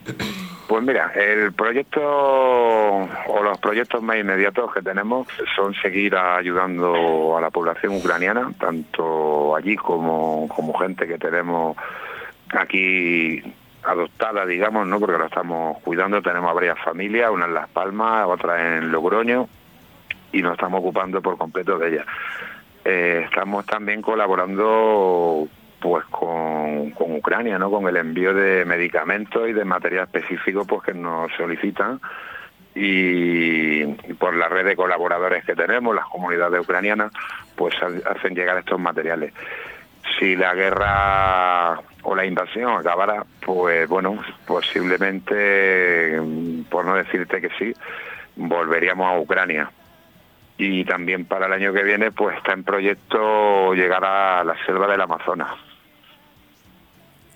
Pues 0.68 0.84
mira, 0.84 1.14
el 1.16 1.54
proyecto 1.54 2.02
o 2.02 3.44
los 3.44 3.58
proyectos 3.60 4.04
más 4.04 4.18
inmediatos 4.18 4.74
que 4.74 4.82
tenemos 4.82 5.26
son 5.56 5.74
seguir 5.76 6.16
ayudando 6.16 7.38
a 7.38 7.42
la 7.42 7.50
población 7.50 7.96
ucraniana, 7.96 8.52
tanto 8.60 9.56
allí 9.56 9.78
como, 9.78 10.48
como 10.54 10.78
gente 10.78 11.08
que 11.08 11.18
tenemos 11.18 11.78
aquí 12.50 13.42
adoptada, 13.84 14.46
digamos, 14.46 14.86
¿no? 14.88 15.00
porque 15.00 15.18
la 15.18 15.28
estamos 15.28 15.82
cuidando. 15.84 16.22
Tenemos 16.22 16.54
varias 16.54 16.78
familias, 16.80 17.32
una 17.32 17.46
en 17.46 17.54
Las 17.54 17.70
Palmas, 17.70 18.28
otra 18.28 18.78
en 18.78 18.92
Logroño, 18.92 19.48
y 20.34 20.42
nos 20.42 20.54
estamos 20.54 20.82
ocupando 20.82 21.22
por 21.22 21.38
completo 21.38 21.78
de 21.78 21.90
ellas. 21.90 22.06
Eh, 22.84 23.22
estamos 23.26 23.66
también 23.66 24.02
colaborando 24.02 25.48
pues 25.80 26.06
con, 26.06 26.47
con, 26.92 27.16
Ucrania, 27.16 27.58
¿no? 27.58 27.70
Con 27.72 27.88
el 27.88 27.98
envío 27.98 28.34
de 28.34 28.66
medicamentos 28.66 29.48
y 29.48 29.54
de 29.54 29.66
material 29.66 30.04
específico 30.04 30.66
pues 30.66 30.84
que 30.84 30.94
nos 30.94 31.32
solicitan 31.34 32.00
y, 32.76 33.86
por 34.16 34.36
la 34.36 34.48
red 34.50 34.66
de 34.66 34.76
colaboradores 34.76 35.44
que 35.46 35.56
tenemos, 35.56 35.96
las 35.96 36.06
comunidades 36.06 36.60
ucranianas, 36.62 37.12
pues 37.56 37.76
hacen 37.82 38.36
llegar 38.36 38.58
estos 38.58 38.80
materiales. 38.80 39.34
Si 40.20 40.36
la 40.36 40.54
guerra 40.54 41.80
o 42.04 42.16
la 42.16 42.26
invasión 42.26 42.78
acabara, 42.78 43.26
pues 43.46 43.90
bueno, 43.90 44.24
posiblemente, 44.46 46.20
por 46.70 46.86
no 46.86 46.96
decirte 46.96 47.42
que 47.42 47.50
sí, 47.58 47.74
volveríamos 48.36 49.08
a 49.08 49.20
Ucrania 49.20 49.72
y 50.58 50.86
también 50.86 51.26
para 51.26 51.48
el 51.48 51.54
año 51.54 51.74
que 51.74 51.84
viene 51.84 52.12
pues 52.12 52.38
está 52.38 52.54
en 52.54 52.64
proyecto 52.64 53.74
llegar 53.74 54.04
a 54.04 54.44
la 54.44 54.56
selva 54.66 54.88
del 54.88 55.02
Amazonas 55.02 55.67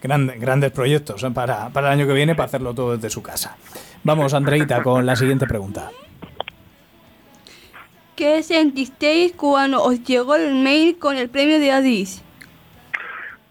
grandes 0.02 0.72
proyectos 0.72 1.24
¿eh? 1.24 1.32
para, 1.32 1.70
para 1.70 1.88
el 1.88 2.00
año 2.00 2.08
que 2.08 2.14
viene 2.14 2.36
para 2.36 2.48
hacerlo 2.48 2.74
todo 2.74 2.96
desde 2.96 3.10
su 3.10 3.22
casa. 3.22 3.58
Vamos, 4.04 4.34
Andreita, 4.34 4.82
con 4.82 5.06
la 5.06 5.16
siguiente 5.16 5.46
pregunta. 5.46 5.92
¿Qué 8.16 8.44
sentisteis 8.44 9.34
cuando 9.34 9.84
os 9.84 10.04
llegó 10.04 10.36
el 10.36 10.54
mail 10.54 10.98
con 11.00 11.18
el 11.18 11.30
premio 11.30 11.60
de 11.60 11.72
Adis? 11.72 12.24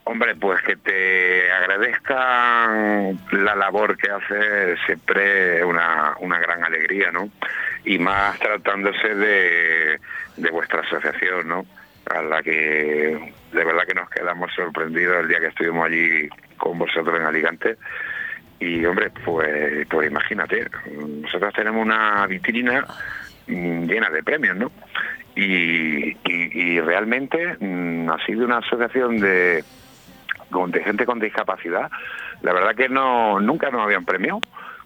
Hombre, 0.04 0.35
pues 0.35 0.61
que 0.62 0.76
te 0.76 1.52
agradezcan 1.52 3.21
la 3.33 3.54
labor 3.54 3.97
que 3.97 4.11
hace 4.11 4.76
siempre 4.87 5.64
una, 5.64 6.16
una 6.21 6.38
gran 6.40 6.64
alegría, 6.64 7.12
¿no? 7.12 7.30
Y 7.85 7.99
más 7.99 8.38
tratándose 8.38 9.14
de, 9.14 10.00
de 10.37 10.50
vuestra 10.50 10.80
asociación, 10.80 11.49
¿no? 11.49 11.66
A 12.07 12.23
la 12.23 12.42
que 12.42 13.33
de 13.52 13.64
verdad 13.64 13.85
que 13.87 13.95
nos 13.95 14.09
quedamos 14.11 14.52
sorprendidos 14.54 15.21
el 15.21 15.28
día 15.28 15.40
que 15.40 15.47
estuvimos 15.49 15.87
allí 15.87 16.28
con 16.57 16.78
vosotros 16.78 17.16
en 17.16 17.26
Alicante. 17.26 17.76
Y 18.59 18.85
hombre, 18.85 19.11
pues, 19.25 19.87
pues 19.88 20.11
imagínate, 20.11 20.69
nosotros 21.23 21.54
tenemos 21.54 21.83
una 21.83 22.26
vitrina 22.26 22.87
llena 23.47 24.11
de 24.11 24.23
premios, 24.23 24.57
¿no? 24.57 24.71
Y, 25.35 26.80
realmente 26.80 27.57
mm, 27.61 28.11
ha 28.11 28.25
sido 28.26 28.45
una 28.45 28.59
asociación 28.59 29.21
de 29.21 29.64
de 30.50 30.83
gente 30.83 31.07
con 31.07 31.21
discapacidad, 31.21 31.90
la 32.42 32.52
verdad 32.52 32.75
que 32.75 32.88
no 32.88 33.38
nunca 33.40 33.71
nos 33.71 33.83
habían 33.83 34.04
premiado, 34.04 34.40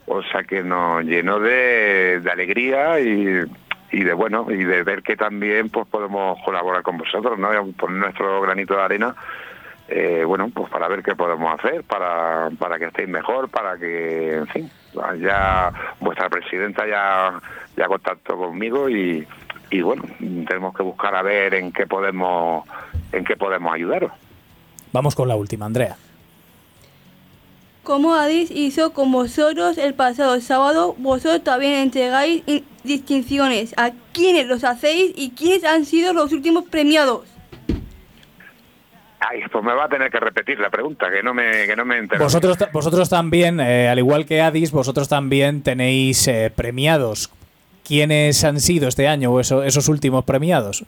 o 0.06 0.23
sea 0.23 0.44
que 0.44 0.62
nos 0.62 1.02
llenó 1.04 1.40
de 1.40 2.21
alegría 2.30 3.00
y, 3.00 3.44
y 3.94 4.04
de 4.04 4.12
bueno 4.12 4.46
y 4.50 4.64
de 4.64 4.82
ver 4.82 5.02
que 5.02 5.16
también 5.16 5.70
pues 5.70 5.86
podemos 5.86 6.38
colaborar 6.44 6.82
con 6.82 6.98
vosotros, 6.98 7.38
¿no? 7.38 7.48
Poner 7.72 7.98
nuestro 7.98 8.40
granito 8.40 8.74
de 8.74 8.82
arena 8.82 9.14
eh, 9.88 10.24
bueno, 10.26 10.50
pues 10.54 10.70
para 10.70 10.88
ver 10.88 11.02
qué 11.02 11.14
podemos 11.14 11.52
hacer, 11.58 11.84
para, 11.84 12.48
para 12.58 12.78
que 12.78 12.86
estéis 12.86 13.08
mejor, 13.08 13.50
para 13.50 13.76
que, 13.76 14.36
en 14.36 14.46
fin, 14.46 14.70
ya 15.20 15.70
vuestra 16.00 16.30
presidenta 16.30 16.86
ya, 16.86 17.38
ya 17.76 17.86
contactó 17.86 18.36
conmigo 18.36 18.88
y, 18.88 19.26
y 19.70 19.82
bueno, 19.82 20.04
tenemos 20.18 20.74
que 20.74 20.82
buscar 20.82 21.14
a 21.14 21.22
ver 21.22 21.54
en 21.54 21.70
qué 21.70 21.86
podemos, 21.86 22.66
en 23.12 23.24
qué 23.24 23.36
podemos 23.36 23.74
ayudaros. 23.74 24.12
Vamos 24.92 25.14
con 25.14 25.28
la 25.28 25.36
última, 25.36 25.66
Andrea. 25.66 25.96
Como 27.84 28.14
Adis 28.14 28.50
hizo 28.50 28.94
con 28.94 29.12
vosotros 29.12 29.76
el 29.76 29.92
pasado 29.92 30.40
sábado, 30.40 30.94
vosotros 30.96 31.44
también 31.44 31.74
entregáis 31.74 32.42
distinciones. 32.82 33.74
¿A 33.76 33.90
quiénes 34.14 34.46
los 34.46 34.64
hacéis 34.64 35.12
y 35.14 35.32
quiénes 35.32 35.64
han 35.64 35.84
sido 35.84 36.14
los 36.14 36.32
últimos 36.32 36.64
premiados? 36.64 37.28
Ay, 39.20 39.42
pues 39.52 39.62
me 39.62 39.74
va 39.74 39.84
a 39.84 39.88
tener 39.88 40.10
que 40.10 40.18
repetir 40.18 40.58
la 40.60 40.70
pregunta, 40.70 41.10
que 41.10 41.22
no 41.22 41.34
me, 41.34 41.66
que 41.66 41.76
no 41.76 41.84
me 41.84 41.98
entero. 41.98 42.24
Vosotros, 42.24 42.56
vosotros 42.72 43.10
también, 43.10 43.60
eh, 43.60 43.88
al 43.88 43.98
igual 43.98 44.24
que 44.24 44.40
Adis, 44.40 44.72
vosotros 44.72 45.08
también 45.10 45.62
tenéis 45.62 46.26
eh, 46.26 46.50
premiados. 46.54 47.30
¿Quiénes 47.86 48.42
han 48.44 48.60
sido 48.60 48.88
este 48.88 49.08
año 49.08 49.38
eso, 49.38 49.62
esos 49.62 49.88
últimos 49.88 50.24
premiados? 50.24 50.84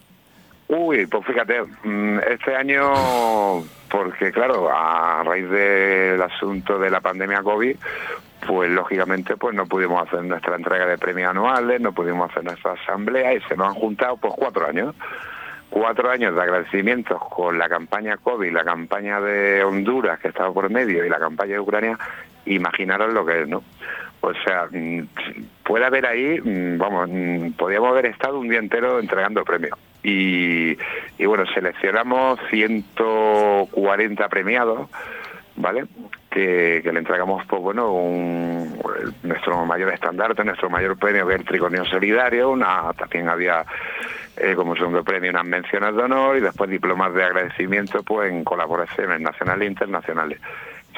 Uy, 0.68 1.06
pues 1.06 1.26
fíjate, 1.26 1.62
mm, 1.84 2.18
este 2.30 2.56
año, 2.56 3.64
porque 3.90 4.33
claro, 4.33 4.71
a 4.71 5.23
raíz 5.25 5.49
del 5.49 6.21
asunto 6.21 6.78
de 6.78 6.90
la 6.90 7.00
pandemia 7.00 7.43
COVID, 7.43 7.76
pues 8.47 8.71
lógicamente 8.71 9.37
pues 9.37 9.55
no 9.55 9.66
pudimos 9.66 10.07
hacer 10.07 10.25
nuestra 10.25 10.57
entrega 10.57 10.87
de 10.87 10.99
premios 10.99 11.31
anuales, 11.31 11.81
no 11.81 11.93
pudimos 11.93 12.31
hacer 12.31 12.45
nuestra 12.45 12.73
asamblea 12.73 13.35
y 13.35 13.40
se 13.43 13.57
nos 13.57 13.69
han 13.69 13.75
juntado 13.75 14.16
pues 14.16 14.35
cuatro 14.37 14.66
años 14.66 14.95
cuatro 15.71 16.11
años 16.11 16.35
de 16.35 16.43
agradecimientos 16.43 17.21
con 17.28 17.59
la 17.59 17.69
campaña 17.69 18.16
COVID, 18.16 18.52
la 18.52 18.64
campaña 18.64 19.21
de 19.21 19.64
Honduras 19.64 20.19
que 20.21 20.28
estaba 20.28 20.52
por 20.52 20.71
medio 20.71 21.05
y 21.05 21.09
la 21.09 21.19
campaña 21.19 21.55
de 21.55 21.61
Ucrania, 21.61 21.99
imaginaros 22.47 23.12
lo 23.12 23.26
que 23.26 23.43
es, 23.43 23.49
¿no? 23.49 23.62
O 24.21 24.33
sea, 24.45 24.69
mm, 24.71 25.09
puede 25.64 25.85
haber 25.85 26.07
ahí, 26.07 26.40
mm, 26.40 26.78
vamos, 26.78 27.09
mm, 27.11 27.50
podríamos 27.52 27.90
haber 27.90 28.07
estado 28.07 28.38
un 28.38 28.49
día 28.49 28.59
entero 28.59 28.99
entregando 28.99 29.45
premios. 29.45 29.78
Y, 30.08 30.76
bueno, 31.26 31.44
seleccionamos 31.52 32.38
140 32.48 34.28
premiados, 34.28 34.88
¿vale? 35.56 35.86
Que, 36.30 36.80
que, 36.84 36.92
le 36.92 37.00
entregamos, 37.00 37.44
pues 37.46 37.60
bueno, 37.60 37.92
un, 37.92 38.80
nuestro 39.25 39.66
mayor 39.66 39.92
estandarte, 39.92 40.44
nuestro 40.44 40.70
mayor 40.70 40.96
premio, 40.96 41.26
que 41.26 41.34
es 41.34 41.40
el 41.40 41.46
Triconio 41.46 41.84
Solidario, 41.86 42.50
una, 42.50 42.92
también 42.92 43.28
había 43.28 43.64
eh, 44.36 44.54
como 44.54 44.76
segundo 44.76 45.02
premio 45.02 45.30
unas 45.30 45.44
menciones 45.44 45.96
de 45.96 46.02
honor 46.04 46.36
y 46.36 46.40
después 46.40 46.70
diplomas 46.70 47.12
de 47.12 47.25
agradecimiento 47.25 48.04
pues 48.04 48.30
en 48.30 48.44
colaboraciones 48.44 49.20
nacionales 49.20 49.66
e 49.66 49.70
internacionales. 49.72 50.40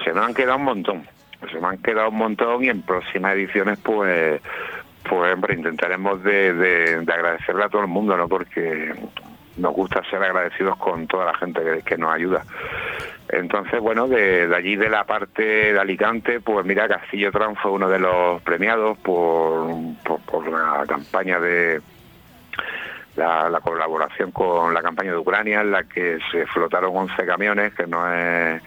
Se 0.04 0.12
nos 0.12 0.26
han 0.26 0.34
quedado 0.34 0.58
un 0.58 0.64
montón, 0.64 1.08
se 1.50 1.58
nos 1.58 1.72
han 1.72 1.78
quedado 1.78 2.10
un 2.10 2.16
montón 2.16 2.62
y 2.62 2.68
en 2.68 2.82
próximas 2.82 3.36
ediciones 3.36 3.78
pues 3.78 4.42
pues 5.02 5.34
hombre, 5.34 5.54
intentaremos 5.54 6.22
de, 6.22 6.52
de, 6.54 7.12
agradecerle 7.12 7.64
a 7.64 7.68
todo 7.68 7.82
el 7.82 7.88
mundo, 7.88 8.16
¿no? 8.16 8.28
Porque 8.28 8.94
nos 9.56 9.74
gusta 9.74 10.02
ser 10.10 10.22
agradecidos 10.22 10.76
con 10.76 11.06
toda 11.06 11.26
la 11.26 11.34
gente 11.34 11.82
que, 11.84 11.96
nos 11.96 12.14
ayuda. 12.14 12.44
Entonces, 13.28 13.80
bueno, 13.80 14.08
de, 14.08 14.48
allí 14.54 14.76
de 14.76 14.88
la 14.88 15.04
parte 15.04 15.72
de 15.72 15.78
Alicante, 15.78 16.40
pues 16.40 16.64
mira, 16.64 16.88
Castillo 16.88 17.30
Tran 17.32 17.56
fue 17.56 17.72
uno 17.72 17.88
de 17.88 17.98
los 17.98 18.40
premiados 18.42 18.96
por, 18.98 19.68
por 20.26 20.48
la 20.48 20.84
campaña 20.86 21.38
de, 21.40 21.80
la, 23.18 23.60
colaboración 23.62 24.30
con 24.30 24.72
la 24.72 24.82
campaña 24.82 25.12
de 25.12 25.18
Ucrania 25.18 25.60
en 25.60 25.72
la 25.72 25.84
que 25.84 26.18
se 26.30 26.46
flotaron 26.46 26.96
11 26.96 27.26
camiones, 27.26 27.74
que 27.74 27.86
no 27.86 28.12
es 28.12 28.62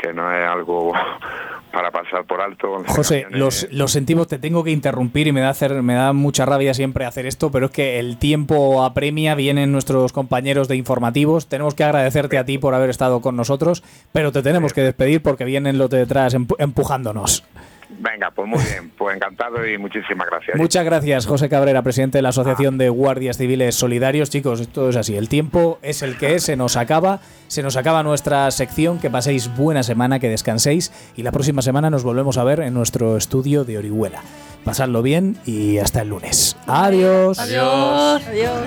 que 0.00 0.12
no 0.12 0.32
es 0.32 0.48
algo 0.48 0.92
para 1.72 1.90
pasar 1.90 2.24
por 2.24 2.40
alto. 2.40 2.82
José, 2.86 3.26
los, 3.30 3.68
lo 3.70 3.88
sentimos, 3.88 4.28
te 4.28 4.38
tengo 4.38 4.64
que 4.64 4.70
interrumpir 4.70 5.26
y 5.26 5.32
me 5.32 5.40
da 5.40 5.50
hacer, 5.50 5.82
me 5.82 5.94
da 5.94 6.12
mucha 6.12 6.46
rabia 6.46 6.72
siempre 6.72 7.04
hacer 7.04 7.26
esto, 7.26 7.50
pero 7.50 7.66
es 7.66 7.72
que 7.72 7.98
el 7.98 8.16
tiempo 8.16 8.82
apremia, 8.82 9.34
vienen 9.34 9.72
nuestros 9.72 10.12
compañeros 10.12 10.68
de 10.68 10.76
informativos, 10.76 11.48
tenemos 11.48 11.74
que 11.74 11.84
agradecerte 11.84 12.38
a 12.38 12.44
ti 12.44 12.58
por 12.58 12.74
haber 12.74 12.90
estado 12.90 13.20
con 13.20 13.36
nosotros, 13.36 13.82
pero 14.12 14.32
te 14.32 14.42
tenemos 14.42 14.72
que 14.72 14.80
despedir 14.80 15.22
porque 15.22 15.44
vienen 15.44 15.76
los 15.76 15.90
de 15.90 15.98
detrás 15.98 16.34
empujándonos. 16.34 17.44
Venga, 17.88 18.30
pues 18.34 18.48
muy 18.48 18.62
bien, 18.64 18.90
pues 18.96 19.16
encantado 19.16 19.66
y 19.66 19.78
muchísimas 19.78 20.28
gracias. 20.28 20.56
Muchas 20.56 20.84
gracias, 20.84 21.26
José 21.26 21.48
Cabrera, 21.48 21.82
presidente 21.82 22.18
de 22.18 22.22
la 22.22 22.30
Asociación 22.30 22.78
de 22.78 22.88
Guardias 22.88 23.36
Civiles 23.38 23.74
Solidarios. 23.76 24.28
Chicos, 24.30 24.60
esto 24.60 24.88
es 24.88 24.96
así, 24.96 25.16
el 25.16 25.28
tiempo 25.28 25.78
es 25.82 26.02
el 26.02 26.18
que 26.18 26.34
es, 26.34 26.42
se 26.42 26.56
nos 26.56 26.76
acaba, 26.76 27.20
se 27.46 27.62
nos 27.62 27.76
acaba 27.76 28.02
nuestra 28.02 28.50
sección, 28.50 28.98
que 28.98 29.08
paséis 29.08 29.54
buena 29.56 29.82
semana, 29.82 30.18
que 30.18 30.28
descanséis 30.28 30.92
y 31.16 31.22
la 31.22 31.32
próxima 31.32 31.62
semana 31.62 31.90
nos 31.90 32.02
volvemos 32.02 32.38
a 32.38 32.44
ver 32.44 32.60
en 32.60 32.74
nuestro 32.74 33.16
estudio 33.16 33.64
de 33.64 33.78
Orihuela. 33.78 34.22
Pasadlo 34.64 35.00
bien 35.02 35.36
y 35.46 35.78
hasta 35.78 36.02
el 36.02 36.08
lunes. 36.08 36.56
Adiós. 36.66 37.38
Adiós. 37.38 38.22
Adiós. 38.26 38.66